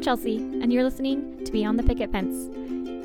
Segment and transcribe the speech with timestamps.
[0.00, 2.48] I'm Chelsea, and you're listening to Beyond the Picket Fence.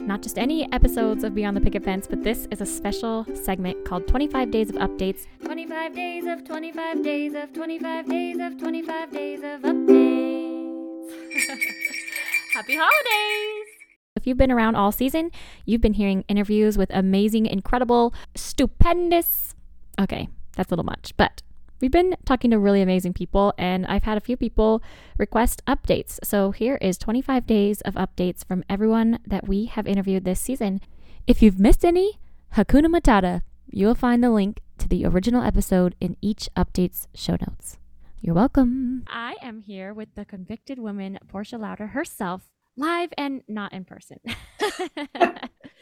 [0.07, 3.83] Not just any episodes of Beyond the Picket Fence, but this is a special segment
[3.83, 5.27] called 25 Days of Updates.
[5.43, 11.11] 25 days of 25 days of 25 days of 25 days of updates.
[12.53, 13.67] Happy holidays!
[14.15, 15.31] If you've been around all season,
[15.65, 19.53] you've been hearing interviews with amazing, incredible, stupendous.
[19.99, 21.41] Okay, that's a little much, but
[21.81, 24.81] we've been talking to really amazing people, and I've had a few people
[25.17, 26.19] request updates.
[26.23, 30.81] So here is 25 days of updates from everyone that we have interviewed this season.
[31.27, 32.19] If you've missed any,
[32.55, 33.41] Hakuna Matata.
[33.67, 37.77] You'll find the link to the original episode in each update's show notes.
[38.21, 39.03] You're welcome.
[39.07, 44.19] I am here with the convicted woman, Portia Louder herself, live and not in person.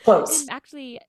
[0.03, 0.41] Close.
[0.47, 0.99] And actually,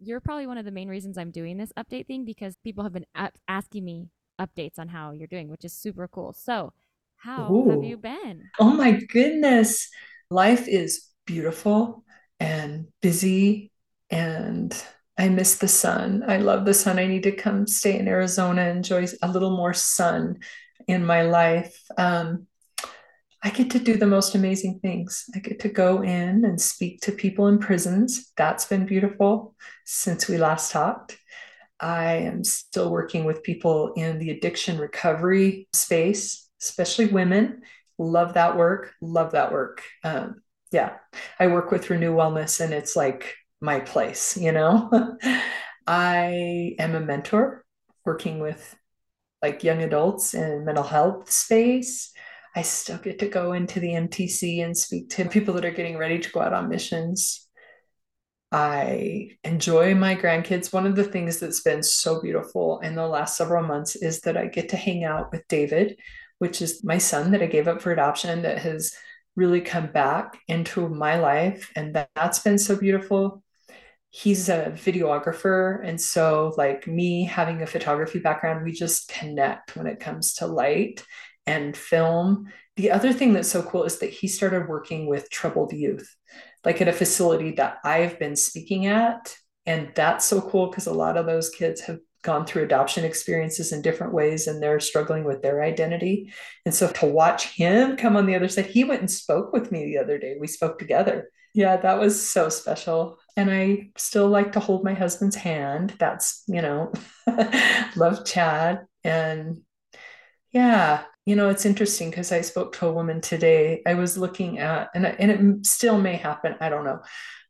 [0.00, 2.92] you're probably one of the main reasons I'm doing this update thing because people have
[2.92, 4.08] been a- asking me
[4.40, 6.32] updates on how you're doing, which is super cool.
[6.32, 6.72] So,
[7.16, 8.50] how have you been?
[8.58, 9.88] Oh my goodness.
[10.30, 12.04] Life is beautiful
[12.40, 13.72] and busy,
[14.10, 14.74] and
[15.18, 16.24] I miss the sun.
[16.26, 16.98] I love the sun.
[16.98, 20.38] I need to come stay in Arizona, enjoy a little more sun
[20.86, 21.80] in my life.
[21.96, 22.46] Um,
[23.44, 25.26] I get to do the most amazing things.
[25.34, 28.32] I get to go in and speak to people in prisons.
[28.38, 31.18] That's been beautiful since we last talked.
[31.78, 37.60] I am still working with people in the addiction recovery space, especially women.
[37.98, 38.94] Love that work.
[39.02, 39.82] Love that work.
[40.02, 40.40] Um,
[40.72, 40.94] yeah,
[41.38, 45.18] I work with Renew Wellness, and it's like my place, you know?
[45.86, 47.62] I am a mentor
[48.06, 48.74] working with
[49.42, 52.10] like young adults in mental health space.
[52.54, 55.98] I still get to go into the MTC and speak to people that are getting
[55.98, 57.48] ready to go out on missions.
[58.52, 60.72] I enjoy my grandkids.
[60.72, 64.36] One of the things that's been so beautiful in the last several months is that
[64.36, 65.98] I get to hang out with David,
[66.38, 68.94] which is my son that I gave up for adoption that has
[69.34, 71.72] really come back into my life.
[71.74, 73.42] And that, that's been so beautiful.
[74.10, 75.80] He's a videographer.
[75.84, 80.46] And so, like me having a photography background, we just connect when it comes to
[80.46, 81.04] light
[81.46, 82.52] and film.
[82.76, 86.14] The other thing that's so cool is that he started working with troubled youth
[86.64, 89.36] like at a facility that I've been speaking at.
[89.66, 93.72] And that's so cool because a lot of those kids have gone through adoption experiences
[93.72, 96.32] in different ways and they're struggling with their identity.
[96.64, 99.70] And so to watch him come on the other side, he went and spoke with
[99.70, 100.36] me the other day.
[100.40, 101.30] We spoke together.
[101.54, 103.18] Yeah, that was so special.
[103.36, 105.94] And I still like to hold my husband's hand.
[105.98, 106.92] That's, you know,
[107.96, 108.86] love Chad.
[109.04, 109.58] And
[110.54, 113.82] yeah, you know, it's interesting because I spoke to a woman today.
[113.84, 117.00] I was looking at, and, and it still may happen, I don't know,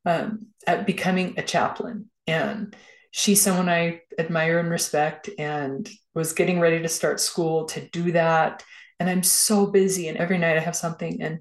[0.06, 2.10] um, at becoming a chaplain.
[2.26, 2.74] And
[3.10, 8.12] she's someone I admire and respect and was getting ready to start school to do
[8.12, 8.64] that.
[8.98, 11.20] And I'm so busy, and every night I have something.
[11.20, 11.40] And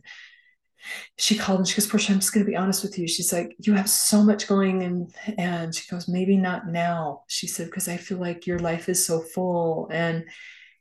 [1.18, 3.07] she called and she goes, Portia, I'm just going to be honest with you.
[3.07, 7.24] She's like, you have so much going, and and she goes, maybe not now.
[7.28, 10.25] She said, because I feel like your life is so full, and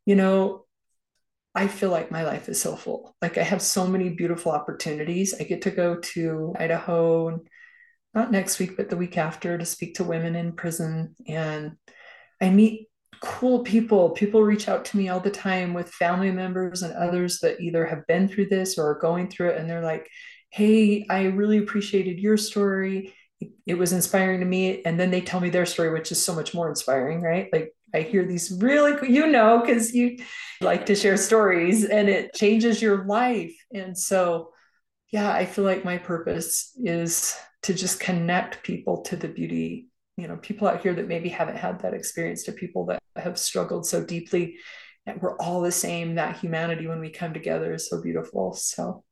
[0.06, 0.64] you know,
[1.54, 3.14] I feel like my life is so full.
[3.20, 5.34] Like I have so many beautiful opportunities.
[5.38, 7.40] I get to go to Idaho,
[8.14, 11.14] not next week, but the week after to speak to women in prison.
[11.28, 11.72] And
[12.40, 12.88] I meet
[13.20, 14.10] cool people.
[14.10, 17.86] People reach out to me all the time with family members and others that either
[17.86, 19.58] have been through this or are going through it.
[19.58, 20.08] And they're like,
[20.50, 23.14] hey, I really appreciated your story.
[23.66, 24.82] It was inspiring to me.
[24.84, 27.48] And then they tell me their story, which is so much more inspiring, right?
[27.52, 30.18] Like I hear these really, cool, you know, because you
[30.60, 33.54] like to share stories and it changes your life.
[33.72, 34.52] And so,
[35.10, 40.26] yeah, I feel like my purpose is to just connect people to the beauty, you
[40.26, 43.86] know, people out here that maybe haven't had that experience, to people that have struggled
[43.86, 44.56] so deeply.
[45.06, 46.14] And we're all the same.
[46.14, 48.54] That humanity, when we come together, is so beautiful.
[48.54, 49.04] So,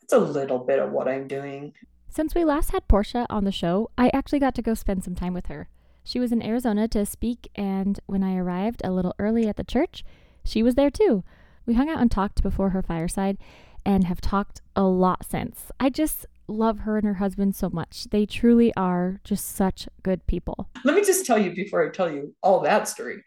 [0.00, 1.72] that's a little bit of what I'm doing.
[2.08, 5.14] Since we last had Portia on the show, I actually got to go spend some
[5.14, 5.68] time with her.
[6.04, 9.64] She was in Arizona to speak, and when I arrived a little early at the
[9.64, 10.04] church,
[10.44, 11.24] she was there too.
[11.64, 13.38] We hung out and talked before her fireside
[13.84, 15.70] and have talked a lot since.
[15.78, 18.08] I just love her and her husband so much.
[18.10, 20.68] They truly are just such good people.
[20.84, 23.22] Let me just tell you before I tell you all that story.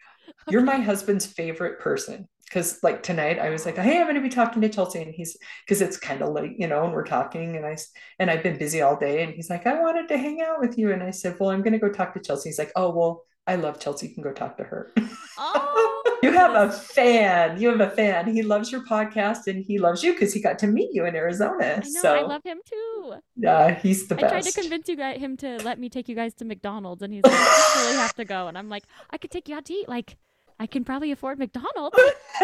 [0.50, 4.22] You're my husband's favorite person because like tonight I was like, hey, I'm going to
[4.22, 5.36] be talking to Chelsea, and he's
[5.66, 7.75] because it's kind of late, you know, and we're talking, and I
[8.18, 10.78] and I've been busy all day, and he's like, I wanted to hang out with
[10.78, 12.48] you, and I said, well, I'm going to go talk to Chelsea.
[12.48, 14.07] He's like, oh, well, I love Chelsea.
[14.07, 14.94] You can go talk to her.
[15.38, 16.72] Oh, you have a oh.
[16.72, 17.60] fan.
[17.60, 18.34] You have a fan.
[18.34, 21.13] He loves your podcast, and he loves you because he got to meet you in
[21.13, 21.81] Arizona.
[21.84, 22.02] I know.
[22.02, 23.16] So I love him too.
[23.36, 24.28] Yeah, he's the best.
[24.28, 27.02] I tried to convince you guys him to let me take you guys to McDonald's,
[27.02, 29.57] and he's like, I really have to go." And I'm like, "I could take you
[29.57, 29.90] out to eat.
[29.90, 30.16] Like,
[30.60, 31.98] I can probably afford McDonald's."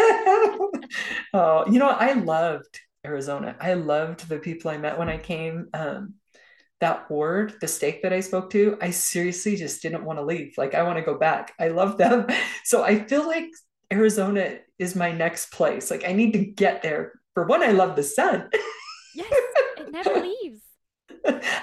[1.34, 3.56] oh, you know, I loved Arizona.
[3.60, 5.68] I loved the people I met when I came.
[5.74, 6.14] Um,
[6.82, 10.54] that ward, the stake that I spoke to, I seriously just didn't want to leave.
[10.58, 11.54] Like, I want to go back.
[11.58, 12.26] I love them.
[12.64, 13.48] So I feel like
[13.92, 15.90] Arizona is my next place.
[15.90, 17.12] Like, I need to get there.
[17.34, 18.48] For one, I love the sun.
[19.14, 19.32] yes,
[19.78, 20.60] it never leaves.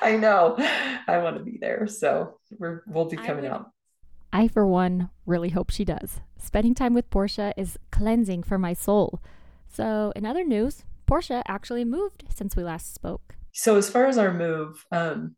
[0.01, 0.55] I know.
[1.07, 1.87] I want to be there.
[1.87, 3.71] So we're we'll be coming would, out.
[4.31, 6.21] I, for one, really hope she does.
[6.37, 9.21] Spending time with Portia is cleansing for my soul.
[9.67, 13.35] So, in other news, Portia actually moved since we last spoke.
[13.53, 15.35] So, as far as our move, um,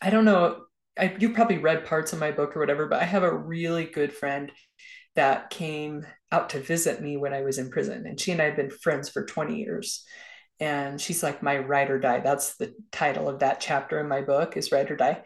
[0.00, 0.64] I don't know.
[0.98, 3.84] I, you probably read parts of my book or whatever, but I have a really
[3.84, 4.52] good friend
[5.16, 8.06] that came out to visit me when I was in prison.
[8.06, 10.04] And she and I have been friends for 20 years.
[10.60, 12.20] And she's like my ride or die.
[12.20, 15.22] That's the title of that chapter in my book is ride or die.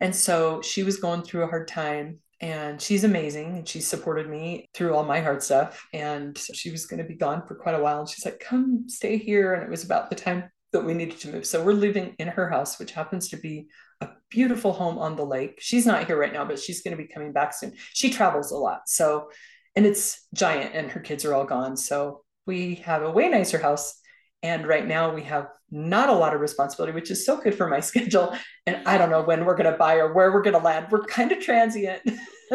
[0.00, 4.28] And so she was going through a hard time and she's amazing and she supported
[4.28, 5.86] me through all my hard stuff.
[5.92, 8.84] And she was going to be gone for quite a while and she's like come
[8.88, 9.54] stay here.
[9.54, 11.46] And it was about the time that we needed to move.
[11.46, 13.68] So we're living in her house which happens to be
[14.00, 15.58] a beautiful home on the lake.
[15.60, 17.72] She's not here right now but she's going to be coming back soon.
[17.92, 19.30] She travels a lot so
[19.74, 21.76] and it's giant and her kids are all gone.
[21.76, 24.00] So we have a way nicer house
[24.42, 27.68] and right now we have not a lot of responsibility, which is so good for
[27.68, 28.36] my schedule.
[28.66, 30.86] And I don't know when we're going to buy or where we're going to land.
[30.90, 32.02] We're kind of transient.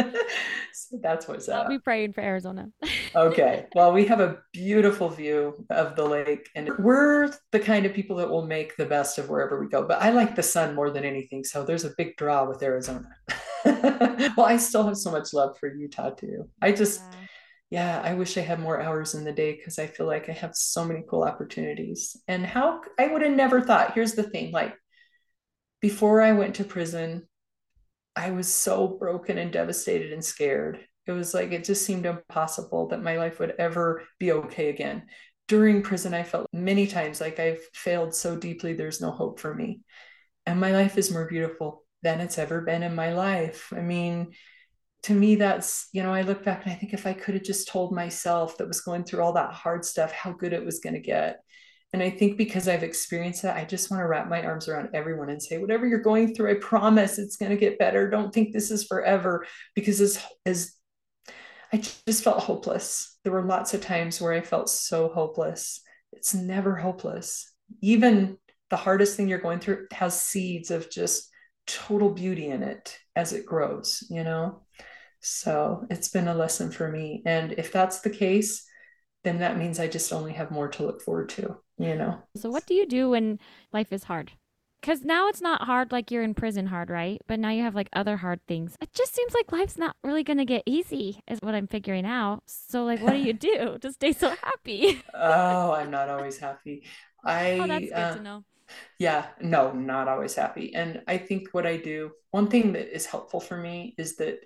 [0.73, 1.63] so that's what's up.
[1.63, 2.69] I'll be praying for Arizona.
[3.15, 3.65] okay.
[3.75, 8.17] Well, we have a beautiful view of the lake, and we're the kind of people
[8.17, 9.85] that will make the best of wherever we go.
[9.87, 11.43] But I like the sun more than anything.
[11.43, 13.07] So there's a big draw with Arizona.
[13.65, 16.49] well, I still have so much love for Utah, too.
[16.61, 17.01] I just.
[17.11, 17.19] Yeah
[17.73, 20.33] yeah, I wish I had more hours in the day because I feel like I
[20.33, 22.15] have so many cool opportunities.
[22.27, 24.75] And how I would have never thought, here's the thing like,
[25.81, 27.27] before I went to prison,
[28.15, 30.85] I was so broken and devastated and scared.
[31.07, 35.07] It was like, it just seemed impossible that my life would ever be okay again.
[35.47, 39.51] During prison, I felt many times like I've failed so deeply, there's no hope for
[39.51, 39.81] me.
[40.45, 43.73] And my life is more beautiful than it's ever been in my life.
[43.75, 44.33] I mean,
[45.03, 47.43] to me that's you know i look back and i think if i could have
[47.43, 50.79] just told myself that was going through all that hard stuff how good it was
[50.79, 51.41] going to get.
[51.91, 54.89] And i think because i've experienced it i just want to wrap my arms around
[54.93, 58.09] everyone and say whatever you're going through i promise it's going to get better.
[58.09, 59.45] Don't think this is forever
[59.75, 60.73] because as as
[61.71, 63.17] i just felt hopeless.
[63.23, 65.81] There were lots of times where i felt so hopeless.
[66.13, 67.51] It's never hopeless.
[67.81, 68.37] Even
[68.69, 71.29] the hardest thing you're going through has seeds of just
[71.67, 74.62] total beauty in it as it grows you know
[75.23, 77.23] so it's been a lesson for me.
[77.25, 78.65] And if that's the case,
[79.23, 82.21] then that means I just only have more to look forward to, you know?
[82.35, 83.39] So, what do you do when
[83.71, 84.33] life is hard?
[84.81, 87.21] Because now it's not hard like you're in prison hard, right?
[87.25, 88.75] But now you have like other hard things.
[88.81, 92.05] It just seems like life's not really going to get easy, is what I'm figuring
[92.05, 92.41] out.
[92.47, 95.01] So, like, what do you do to stay so happy?
[95.13, 96.83] oh, I'm not always happy.
[97.23, 98.43] I, oh, that's good uh, to know.
[98.99, 100.75] Yeah, no, not always happy.
[100.75, 104.39] And I think what I do, one thing that is helpful for me is that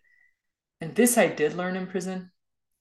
[0.82, 2.32] and this I did learn in prison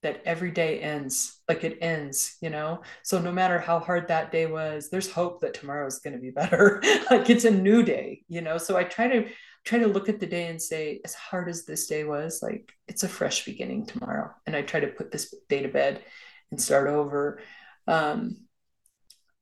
[0.03, 2.83] that every day ends like it ends, you know?
[3.03, 6.21] So no matter how hard that day was, there's hope that tomorrow is going to
[6.21, 6.81] be better.
[7.11, 8.59] like it's a new day, you know?
[8.59, 9.29] So I try to
[9.65, 12.73] try to look at the day and say as hard as this day was, like
[12.87, 14.31] it's a fresh beginning tomorrow.
[14.47, 16.03] And I try to put this day to bed
[16.51, 17.41] and start over.
[17.89, 18.47] Um,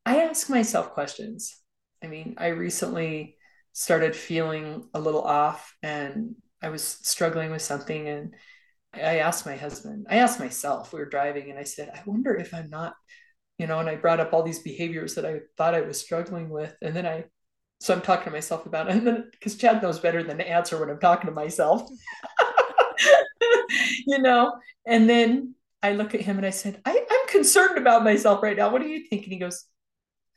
[0.07, 1.57] I ask myself questions.
[2.03, 3.37] I mean, I recently
[3.73, 8.35] started feeling a little off and I was struggling with something and
[8.95, 12.35] I asked my husband, I asked myself, we were driving and I said, I wonder
[12.35, 12.95] if I'm not,
[13.59, 16.49] you know, and I brought up all these behaviors that I thought I was struggling
[16.49, 16.75] with.
[16.81, 17.25] And then I,
[17.81, 18.93] so I'm talking to myself about it.
[18.97, 21.89] And then because Chad knows better than to answer when I'm talking to myself,
[24.07, 24.55] you know,
[24.87, 28.57] and then I look at him and I said, I, I'm concerned about myself right
[28.57, 28.71] now.
[28.71, 29.25] What do you think?
[29.25, 29.65] And he goes,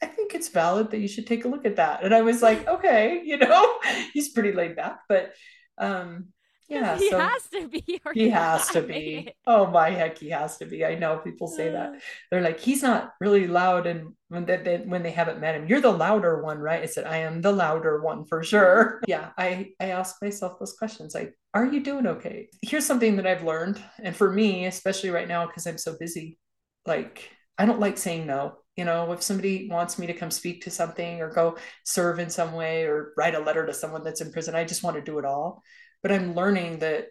[0.01, 2.03] I think it's valid that you should take a look at that.
[2.03, 3.79] And I was like, okay, you know,
[4.13, 5.33] he's pretty laid back, but
[5.77, 6.27] um,
[6.69, 8.01] yeah, he so has to be.
[8.13, 9.31] He has to be.
[9.45, 10.83] Oh my heck, he has to be.
[10.83, 11.93] I know people say that.
[12.29, 15.67] They're like, he's not really loud, and when they, they, when they haven't met him,
[15.67, 16.83] you're the louder one, right?
[16.83, 19.01] I said, I am the louder one for sure.
[19.07, 22.49] Yeah, I I ask myself those questions like, are you doing okay?
[22.61, 26.37] Here's something that I've learned, and for me, especially right now, because I'm so busy,
[26.85, 28.57] like I don't like saying no.
[28.77, 32.29] You know, if somebody wants me to come speak to something or go serve in
[32.29, 35.01] some way or write a letter to someone that's in prison, I just want to
[35.01, 35.63] do it all.
[36.01, 37.07] But I'm learning that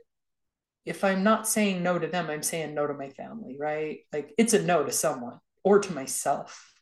[0.85, 3.99] if I'm not saying no to them, I'm saying no to my family, right?
[4.13, 6.73] Like it's a no to someone or to myself.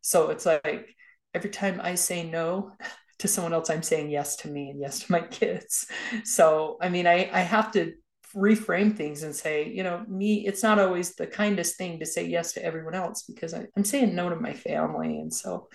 [0.00, 0.94] So it's like
[1.32, 2.72] every time I say no
[3.20, 5.86] to someone else, I'm saying yes to me and yes to my kids.
[6.24, 7.92] So, I mean, I, I have to
[8.34, 12.26] reframe things and say, you know, me, it's not always the kindest thing to say
[12.26, 15.18] yes to everyone else because I, I'm saying no to my family.
[15.18, 15.68] And so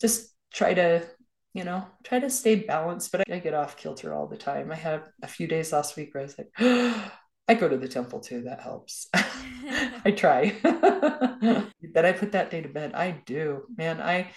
[0.00, 1.04] just try to,
[1.52, 3.12] you know, try to stay balanced.
[3.12, 4.70] But I, I get off kilter all the time.
[4.70, 6.50] I had a few days last week where I was like,
[7.48, 8.42] I go to the temple too.
[8.42, 9.08] That helps.
[9.14, 10.56] I try.
[10.62, 12.94] that I put that day to bed.
[12.94, 13.64] I do.
[13.76, 14.30] Man, I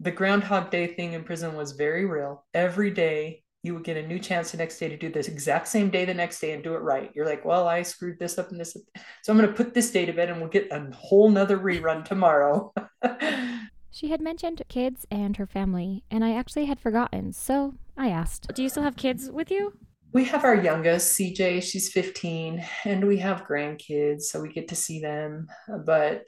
[0.00, 2.44] the groundhog day thing in prison was very real.
[2.54, 5.68] Every day you would get a new chance the next day to do this exact
[5.68, 7.10] same day the next day and do it right.
[7.14, 8.76] You're like, well, I screwed this up and this.
[9.22, 11.58] So I'm going to put this day to bed and we'll get a whole nother
[11.58, 12.72] rerun tomorrow.
[13.90, 17.32] she had mentioned kids and her family, and I actually had forgotten.
[17.32, 19.74] So I asked, Do you still have kids with you?
[20.12, 24.74] We have our youngest, CJ, she's 15, and we have grandkids, so we get to
[24.74, 25.48] see them.
[25.84, 26.24] But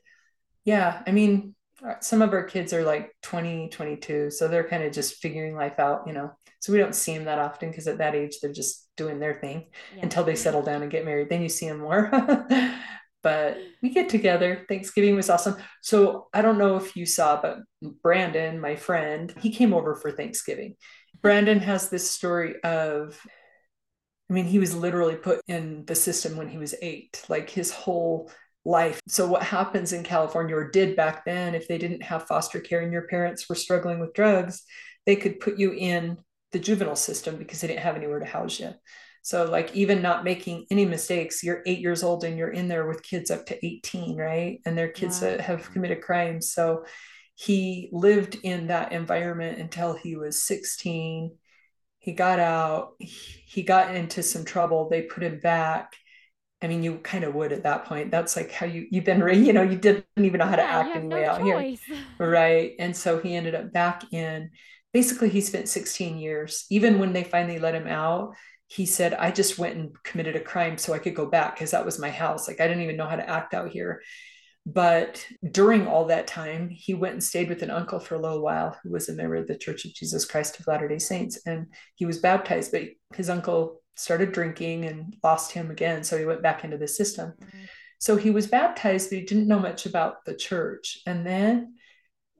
[0.64, 1.56] yeah, I mean,
[1.98, 5.80] some of our kids are like 20, 22, so they're kind of just figuring life
[5.80, 6.30] out, you know
[6.62, 9.34] so we don't see them that often because at that age they're just doing their
[9.34, 9.66] thing
[9.96, 10.04] yeah.
[10.04, 11.28] until they settle down and get married.
[11.28, 12.08] Then you see them more.
[13.24, 14.64] but we get together.
[14.68, 15.56] Thanksgiving was awesome.
[15.80, 17.58] So I don't know if you saw, but
[18.04, 20.76] Brandon, my friend, he came over for Thanksgiving.
[21.20, 23.20] Brandon has this story of,
[24.30, 27.72] I mean, he was literally put in the system when he was eight, like his
[27.72, 28.30] whole
[28.64, 29.00] life.
[29.08, 32.82] So, what happens in California or did back then, if they didn't have foster care
[32.82, 34.62] and your parents were struggling with drugs,
[35.06, 36.18] they could put you in
[36.52, 38.72] the juvenile system because they didn't have anywhere to house you.
[39.24, 42.86] So, like, even not making any mistakes, you're eight years old and you're in there
[42.86, 44.60] with kids up to 18, right?
[44.66, 45.28] And they're kids wow.
[45.28, 46.52] that have committed crimes.
[46.52, 46.84] So,
[47.34, 51.36] he lived in that environment until he was 16.
[51.98, 54.88] He got out, he got into some trouble.
[54.88, 55.92] They put him back.
[56.60, 58.10] I mean, you kind of would at that point.
[58.10, 60.96] That's like how you you've been, you know, you didn't even know how to act
[60.96, 61.76] in no way out here,
[62.18, 62.72] right?
[62.78, 64.50] And so he ended up back in
[64.92, 66.66] basically he spent 16 years.
[66.70, 68.34] Even when they finally let him out,
[68.66, 71.72] he said, I just went and committed a crime so I could go back because
[71.72, 72.48] that was my house.
[72.48, 74.02] Like I didn't even know how to act out here.
[74.64, 78.42] But during all that time, he went and stayed with an uncle for a little
[78.42, 81.40] while who was a member of the Church of Jesus Christ of Latter day Saints.
[81.46, 82.84] And he was baptized, but
[83.14, 86.04] his uncle started drinking and lost him again.
[86.04, 87.32] So he went back into the system.
[87.42, 87.64] Mm-hmm.
[87.98, 90.98] So he was baptized, but he didn't know much about the church.
[91.06, 91.74] And then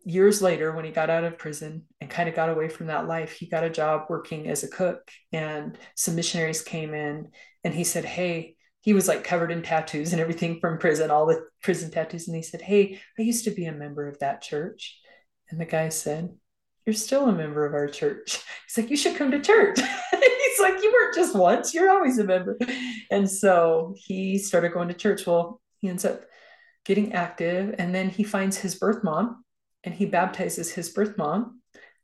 [0.05, 3.07] years later, when he got out of prison and kind of got away from that
[3.07, 5.11] life, he got a job working as a cook.
[5.33, 7.29] And some missionaries came in
[7.65, 11.27] and he said, Hey, he was like covered in tattoos and everything from prison, all
[11.27, 12.27] the prison tattoos.
[12.27, 14.99] And he said, Hey, I used to be a member of that church.
[15.51, 16.35] And the guy said,
[16.85, 18.41] You're still a member of our church.
[18.67, 19.79] He's like, You should come to church.
[20.11, 22.59] He's like, You weren't just once, you're always a member.
[23.11, 25.27] And so he started going to church.
[25.27, 26.23] Well, he ends up
[26.85, 29.45] getting active and then he finds his birth mom
[29.85, 31.61] and he baptizes his birth mom,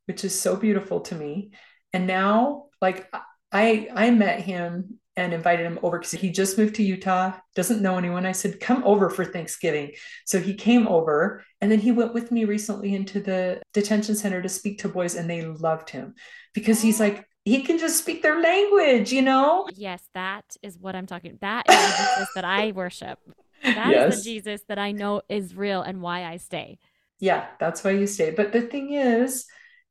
[0.06, 1.50] which is so beautiful to me.
[1.92, 3.10] And now, like
[3.52, 7.82] I I met him and invited him over because he just moved to Utah, doesn't
[7.82, 8.24] know anyone.
[8.24, 9.90] I said, come over for Thanksgiving.
[10.24, 14.40] So he came over and then he went with me recently into the detention center
[14.40, 16.14] to speak to boys, and they loved him
[16.54, 19.66] because he's like, he can just speak their language, you know?
[19.74, 21.38] Yes, that is what I'm talking.
[21.40, 23.18] That is the Jesus that I worship.
[23.64, 24.18] That yes.
[24.18, 26.78] is the Jesus that I know is real and why I stay
[27.20, 28.30] yeah, that's why you stay.
[28.30, 29.46] But the thing is,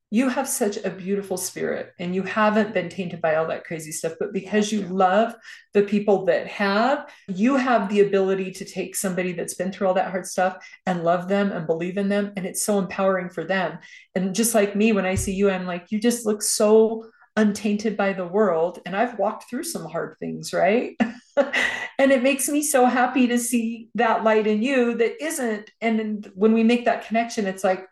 [0.10, 3.92] you have such a beautiful spirit and you haven't been tainted by all that crazy
[3.92, 4.14] stuff.
[4.18, 5.36] But because you love
[5.74, 9.94] the people that have, you have the ability to take somebody that's been through all
[9.96, 12.32] that hard stuff and love them and believe in them.
[12.38, 13.80] And it's so empowering for them.
[14.16, 17.98] And just like me, when I see you, I'm like, you just look so untainted
[17.98, 18.80] by the world.
[18.86, 20.96] And I've walked through some hard things, right?
[22.00, 26.32] and it makes me so happy to see that light in you that isn't and
[26.36, 27.88] when we make that connection it's like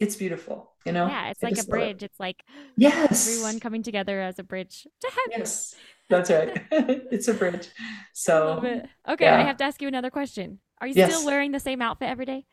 [0.00, 1.06] it's beautiful you know?
[1.06, 2.06] Yeah it's I like a bridge it.
[2.06, 2.42] it's like
[2.76, 3.28] yes.
[3.28, 5.40] everyone coming together as a bridge to heaven.
[5.40, 5.74] Yes
[6.10, 6.62] that's right.
[6.70, 7.68] It's a bridge.
[8.12, 8.62] So
[9.08, 9.38] okay yeah.
[9.38, 10.60] i have to ask you another question.
[10.80, 11.14] Are you yes.
[11.14, 12.44] still wearing the same outfit every day?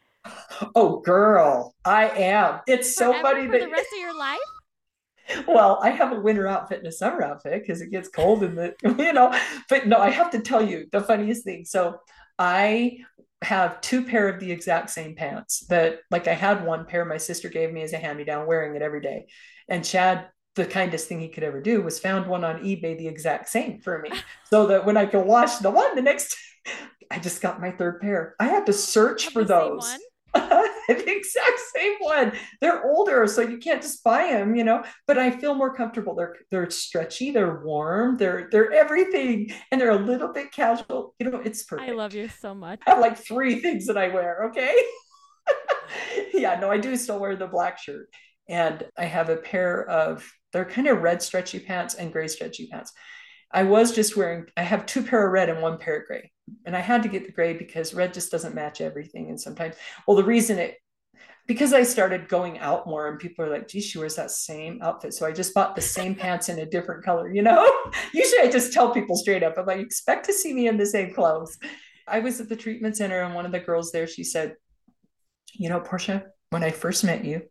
[0.76, 2.62] Oh girl i am.
[2.68, 4.40] It's Forever so funny for that the rest of your life
[5.48, 8.56] well, I have a winter outfit and a summer outfit because it gets cold in
[8.56, 9.38] the, you know,
[9.70, 11.66] but no, I have to tell you the funniest thing.
[11.66, 12.00] So
[12.38, 12.98] I
[13.44, 17.18] have two pair of the exact same pants that like I had one pair my
[17.18, 19.28] sister gave me as a hand-me-down wearing it every day.
[19.68, 23.08] And Chad the kindest thing he could ever do was found one on eBay the
[23.08, 24.10] exact same for me
[24.50, 26.38] so that when I can wash the one the next
[27.12, 28.36] I just got my third pair.
[28.40, 29.98] I had to search for those.
[30.88, 32.34] the exact same one.
[32.60, 34.84] They're older, so you can't just buy them, you know.
[35.08, 36.16] But I feel more comfortable.
[36.16, 41.16] They're they're stretchy, they're warm, they're they're everything, and they're a little bit casual.
[41.20, 41.90] You know, it's perfect.
[41.90, 42.80] I love you so much.
[42.88, 44.46] I have like three things that I wear.
[44.50, 44.76] Okay.
[46.34, 48.10] yeah, no, I do still wear the black shirt,
[48.48, 52.68] and I have a pair of they're kind of red stretchy pants and gray stretchy
[52.68, 52.92] pants.
[53.54, 56.32] I was just wearing, I have two pair of red and one pair of gray.
[56.66, 59.30] And I had to get the gray because red just doesn't match everything.
[59.30, 59.76] And sometimes,
[60.08, 60.76] well, the reason it,
[61.48, 64.80] because I started going out more and people are like, gee, she wears that same
[64.82, 65.14] outfit.
[65.14, 67.70] So I just bought the same pants in a different color, you know?
[68.14, 70.86] Usually I just tell people straight up, I'm like, expect to see me in the
[70.86, 71.58] same clothes.
[72.08, 74.56] I was at the treatment center and one of the girls there, she said,
[75.54, 77.42] you know, Portia, when I first met you,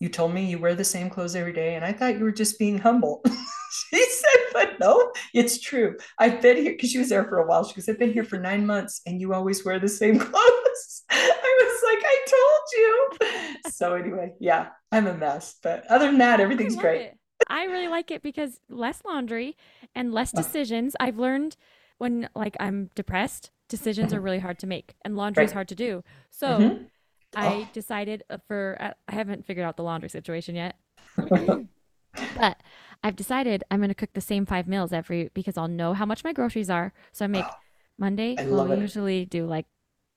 [0.00, 1.76] you told me you wear the same clothes every day.
[1.76, 3.24] And I thought you were just being humble.
[3.90, 5.96] she said, but no, it's true.
[6.18, 7.64] I've been here because she was there for a while.
[7.64, 11.02] She goes, I've been here for nine months and you always wear the same clothes.
[11.10, 13.70] I was like, I told you.
[13.70, 15.56] So anyway, yeah, I'm a mess.
[15.62, 17.02] But other than that, everything's great.
[17.02, 17.18] It.
[17.48, 19.56] I really like it because less laundry
[19.94, 20.94] and less decisions.
[21.00, 21.56] I've learned
[21.98, 25.48] when like I'm depressed, decisions are really hard to make and laundry right.
[25.48, 26.02] is hard to do.
[26.30, 26.84] So mm-hmm.
[27.34, 30.76] I decided uh, for uh, I haven't figured out the laundry situation yet.
[31.16, 32.56] but
[33.04, 36.06] I've decided I'm going to cook the same five meals every because I'll know how
[36.06, 36.94] much my groceries are.
[37.12, 37.44] So I make
[37.98, 38.34] Monday.
[38.38, 39.66] I we'll usually do like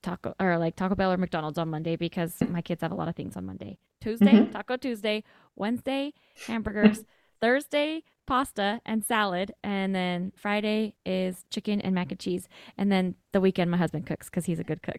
[0.02, 3.10] taco or like Taco Bell or McDonald's on Monday because my kids have a lot
[3.10, 3.78] of things on Monday.
[4.00, 4.54] Tuesday, mm-hmm.
[4.54, 5.24] Taco Tuesday.
[5.58, 6.14] Wednesday,
[6.48, 7.04] hamburgers.
[7.42, 9.54] Thursday, pasta and salad.
[9.64, 12.48] And then Friday is chicken and mac and cheese.
[12.78, 14.98] And then the weekend, my husband cooks because he's a good cook.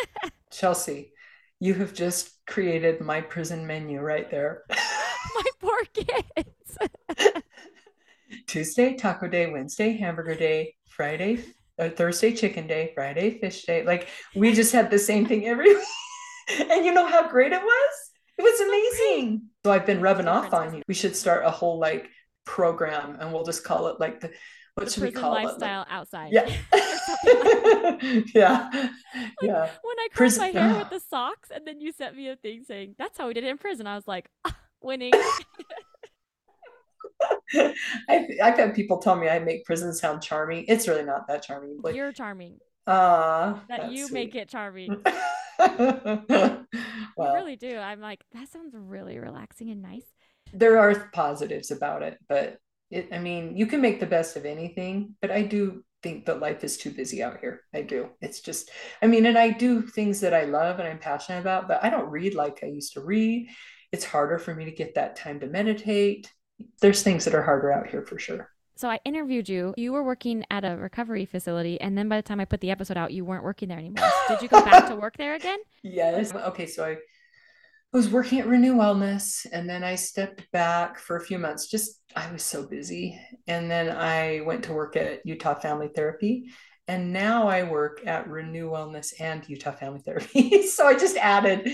[0.50, 1.12] Chelsea,
[1.60, 4.62] you have just created my prison menu right there.
[5.34, 6.78] my poor kids.
[8.46, 11.44] Tuesday, taco day, Wednesday, hamburger day, Friday,
[11.78, 13.84] uh, Thursday, chicken day, Friday, fish day.
[13.84, 15.84] Like we just had the same thing every week.
[16.70, 18.10] and you know how great it was?
[18.38, 19.42] It was amazing.
[19.64, 20.82] So I've been rubbing off on you.
[20.86, 22.10] We should start a whole like
[22.44, 24.30] program and we'll just call it like the
[24.74, 25.58] what the should we call lifestyle it?
[25.58, 26.32] Lifestyle outside.
[26.32, 26.54] Yeah.
[28.34, 28.70] yeah.
[28.72, 29.70] Like, yeah.
[29.82, 32.62] When I curled my hair with the socks and then you sent me a thing
[32.62, 33.86] saying that's how we did it in prison.
[33.86, 35.12] I was like, ah, winning.
[38.08, 40.64] I've, I've had people tell me I make prison sound charming.
[40.68, 41.78] It's really not that charming.
[41.82, 42.58] Like, You're charming.
[42.86, 44.14] Uh, that you sweet.
[44.14, 45.02] make it charming.
[45.58, 46.64] well,
[47.18, 47.76] I really do.
[47.76, 50.04] I'm like, that sounds really relaxing and nice.
[50.52, 52.58] There are positives about it, but
[52.90, 56.40] it, I mean, you can make the best of anything, but I do think that
[56.40, 57.62] life is too busy out here.
[57.74, 58.10] I do.
[58.20, 58.70] It's just,
[59.02, 61.90] I mean, and I do things that I love and I'm passionate about, but I
[61.90, 63.48] don't read like I used to read.
[63.96, 66.30] It's harder for me to get that time to meditate.
[66.82, 68.50] There's things that are harder out here for sure.
[68.74, 69.72] So I interviewed you.
[69.78, 72.70] You were working at a recovery facility, and then by the time I put the
[72.70, 74.06] episode out, you weren't working there anymore.
[74.28, 75.60] Did you go back to work there again?
[75.82, 76.34] Yes.
[76.34, 76.98] Okay, so I
[77.90, 81.68] was working at Renew Wellness, and then I stepped back for a few months.
[81.68, 86.50] Just I was so busy, and then I went to work at Utah Family Therapy,
[86.86, 90.66] and now I work at Renew Wellness and Utah Family Therapy.
[90.66, 91.66] so I just added,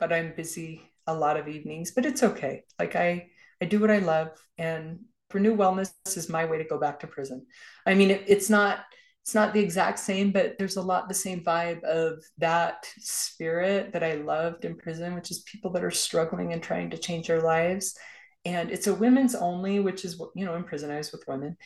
[0.00, 2.64] but I'm busy a lot of evenings, but it's okay.
[2.78, 3.28] Like I
[3.62, 5.00] I do what I love, and
[5.32, 7.46] Renew Wellness is my way to go back to prison.
[7.86, 8.80] I mean, it, it's not
[9.22, 13.92] it's not the exact same, but there's a lot the same vibe of that spirit
[13.92, 17.26] that I loved in prison, which is people that are struggling and trying to change
[17.28, 17.96] their lives.
[18.44, 21.56] And it's a women's only, which is you know in prison I was with women,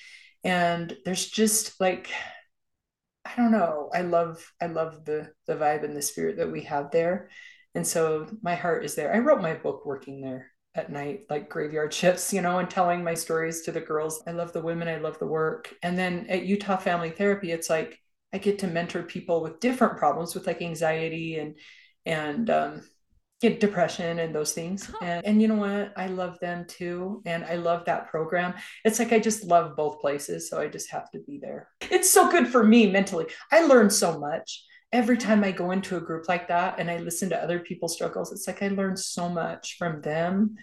[0.42, 2.10] and there's just like
[3.24, 3.90] I don't know.
[3.94, 7.30] I love I love the the vibe and the spirit that we have there.
[7.74, 9.14] And so my heart is there.
[9.14, 13.02] I wrote my book working there at night, like graveyard shifts, you know, and telling
[13.02, 14.22] my stories to the girls.
[14.26, 15.74] I love the women, I love the work.
[15.82, 17.98] And then at Utah Family Therapy, it's like
[18.32, 21.56] I get to mentor people with different problems with like anxiety and
[22.06, 22.82] and um,
[23.40, 24.90] get depression and those things.
[25.00, 25.92] And, and you know what?
[25.96, 27.22] I love them too.
[27.26, 28.54] And I love that program.
[28.84, 30.50] It's like I just love both places.
[30.50, 31.68] So I just have to be there.
[31.80, 33.26] It's so good for me mentally.
[33.52, 36.98] I learn so much every time I go into a group like that and I
[36.98, 40.56] listen to other people's struggles, it's like I learn so much from them.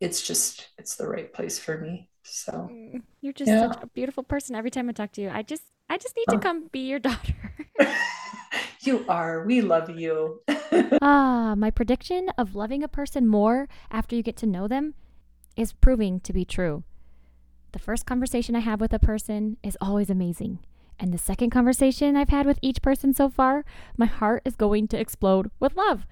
[0.00, 2.08] It's just, it's the right place for me.
[2.22, 3.70] So mm, you're just yeah.
[3.70, 4.56] such a beautiful person.
[4.56, 6.98] Every time I talk to you, I just, I just need to come be your
[7.00, 7.34] daughter.
[8.80, 9.44] you are.
[9.44, 10.40] We love you.
[11.02, 14.94] ah, my prediction of loving a person more after you get to know them
[15.54, 16.82] is proving to be true.
[17.72, 20.60] The first conversation I have with a person is always amazing.
[21.00, 23.64] And the second conversation I've had with each person so far,
[23.96, 26.06] my heart is going to explode with love.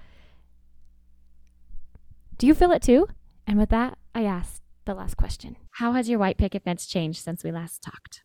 [2.39, 3.07] Do you feel it too?
[3.47, 7.23] And with that, I ask the last question How has your white picket fence changed
[7.23, 8.23] since we last talked?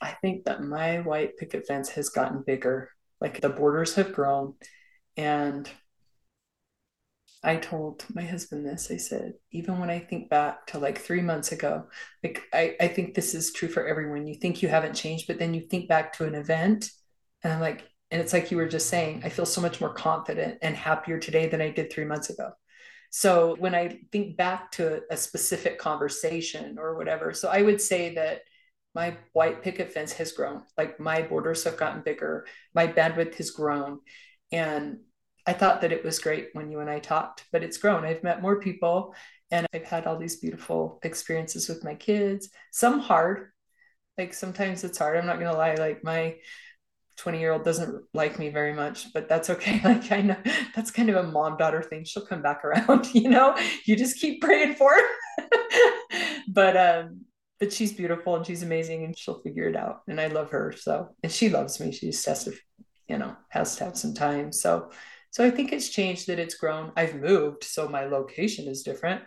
[0.00, 2.90] I think that my white picket fence has gotten bigger.
[3.20, 4.54] Like the borders have grown
[5.16, 5.68] and
[7.42, 8.90] I told my husband this.
[8.90, 11.86] I said, even when I think back to like three months ago,
[12.24, 14.26] like I, I think this is true for everyone.
[14.26, 16.90] You think you haven't changed, but then you think back to an event,
[17.42, 19.92] and I'm like, and it's like you were just saying, I feel so much more
[19.92, 22.52] confident and happier today than I did three months ago.
[23.10, 28.14] So when I think back to a specific conversation or whatever, so I would say
[28.14, 28.42] that
[28.94, 30.62] my white picket fence has grown.
[30.78, 34.00] Like my borders have gotten bigger, my bandwidth has grown.
[34.52, 35.00] And
[35.46, 38.04] I thought that it was great when you and I talked, but it's grown.
[38.04, 39.14] I've met more people
[39.50, 43.50] and I've had all these beautiful experiences with my kids, some hard.
[44.18, 45.16] Like sometimes it's hard.
[45.16, 45.74] I'm not going to lie.
[45.74, 46.36] Like my
[47.18, 49.80] 20 year old doesn't like me very much, but that's okay.
[49.84, 50.36] Like I know
[50.74, 52.04] that's kind of a mom daughter thing.
[52.04, 55.48] She'll come back around, you know, you just keep praying for her.
[56.48, 57.20] but, um,
[57.60, 60.02] but she's beautiful and she's amazing and she'll figure it out.
[60.08, 60.74] And I love her.
[60.76, 61.92] So, and she loves me.
[61.92, 62.52] She just has to,
[63.08, 64.52] you know, has to have some time.
[64.52, 64.90] So,
[65.36, 66.92] so I think it's changed that it's grown.
[66.96, 69.20] I've moved, so my location is different.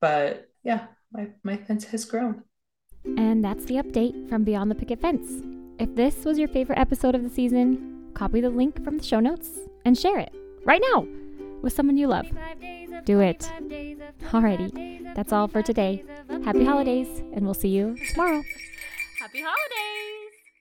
[0.00, 2.42] But yeah, my, my fence has grown.
[3.04, 5.30] And that's the update from Beyond the Picket Fence.
[5.78, 9.20] If this was your favorite episode of the season, copy the link from the show
[9.20, 9.50] notes
[9.84, 11.06] and share it right now
[11.62, 12.26] with someone you love.
[13.04, 13.48] Do it.
[14.32, 16.02] Alrighty, that's all for today.
[16.42, 18.42] Happy holidays, and we'll see you tomorrow.
[19.20, 20.21] Happy holidays!